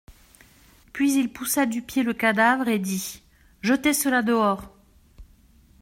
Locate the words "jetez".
3.61-3.93